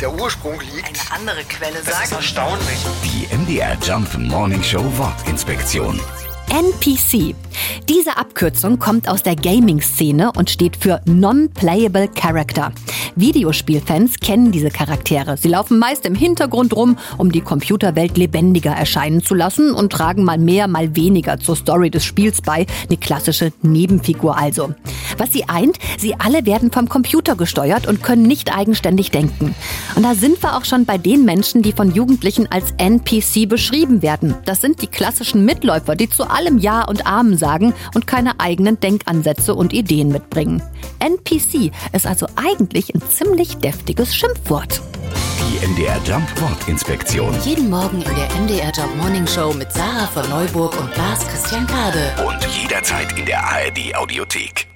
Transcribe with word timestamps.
der 0.00 0.12
Ursprung 0.12 0.60
liegt. 0.60 0.86
Eine 0.88 1.20
andere 1.20 1.44
Quelle 1.44 1.74
Das 1.84 1.88
ist 1.88 2.10
sagt. 2.10 2.12
erstaunlich. 2.12 2.78
Die 3.04 3.34
MDR 3.36 3.76
Jump 3.82 4.16
Morning 4.18 4.62
Show 4.62 4.84
Wortinspektion. 4.96 6.00
NPC. 6.50 7.34
Diese 7.88 8.16
Abkürzung 8.16 8.78
kommt 8.78 9.08
aus 9.08 9.22
der 9.22 9.34
Gaming-Szene 9.34 10.30
und 10.36 10.48
steht 10.48 10.76
für 10.76 11.00
Non-Playable 11.04 12.08
Character. 12.08 12.72
Videospielfans 13.16 14.20
kennen 14.20 14.52
diese 14.52 14.68
Charaktere. 14.68 15.38
Sie 15.38 15.48
laufen 15.48 15.78
meist 15.78 16.04
im 16.04 16.14
Hintergrund 16.14 16.76
rum, 16.76 16.98
um 17.16 17.32
die 17.32 17.40
Computerwelt 17.40 18.18
lebendiger 18.18 18.72
erscheinen 18.72 19.22
zu 19.22 19.34
lassen 19.34 19.72
und 19.72 19.90
tragen 19.90 20.22
mal 20.22 20.36
mehr, 20.36 20.68
mal 20.68 20.94
weniger 20.96 21.40
zur 21.40 21.56
Story 21.56 21.90
des 21.90 22.04
Spiels 22.04 22.42
bei. 22.42 22.66
Eine 22.88 22.98
klassische 22.98 23.52
Nebenfigur 23.62 24.36
also. 24.36 24.74
Was 25.16 25.32
sie 25.32 25.48
eint, 25.48 25.78
sie 25.98 26.14
alle 26.18 26.44
werden 26.44 26.70
vom 26.70 26.90
Computer 26.90 27.36
gesteuert 27.36 27.86
und 27.86 28.02
können 28.02 28.24
nicht 28.24 28.54
eigenständig 28.54 29.10
denken. 29.10 29.54
Und 29.94 30.02
da 30.02 30.14
sind 30.14 30.42
wir 30.42 30.54
auch 30.54 30.66
schon 30.66 30.84
bei 30.84 30.98
den 30.98 31.24
Menschen, 31.24 31.62
die 31.62 31.72
von 31.72 31.94
Jugendlichen 31.94 32.52
als 32.52 32.74
NPC 32.76 33.48
beschrieben 33.48 34.02
werden. 34.02 34.34
Das 34.44 34.60
sind 34.60 34.82
die 34.82 34.88
klassischen 34.88 35.46
Mitläufer, 35.46 35.96
die 35.96 36.10
zu 36.10 36.28
allem 36.28 36.58
Ja 36.58 36.84
und 36.84 37.06
Amen 37.06 37.38
sagen 37.38 37.72
und 37.94 38.06
keine 38.06 38.40
eigenen 38.40 38.78
Denkansätze 38.78 39.54
und 39.54 39.72
Ideen 39.72 40.08
mitbringen. 40.08 40.62
NPC 40.98 41.72
ist 41.94 42.06
also 42.06 42.26
eigentlich 42.36 42.94
ein 42.94 43.05
ziemlich 43.08 43.56
deftiges 43.58 44.14
Schimpfwort. 44.14 44.80
Die 45.38 45.66
MDR 45.66 46.00
Jump 46.04 46.28
Wortinspektion. 46.40 47.34
Jeden 47.44 47.70
Morgen 47.70 48.02
in 48.02 48.14
der 48.14 48.28
MDR 48.40 48.72
Job 48.72 48.94
Morning 48.96 49.26
Show 49.26 49.52
mit 49.52 49.72
Sarah 49.72 50.06
von 50.06 50.28
Neuburg 50.28 50.78
und 50.80 50.96
Lars 50.96 51.26
Christian 51.28 51.66
Kade. 51.66 52.12
Und 52.26 52.44
jederzeit 52.60 53.16
in 53.18 53.26
der 53.26 53.42
ARD 53.42 53.94
Audiothek. 53.94 54.66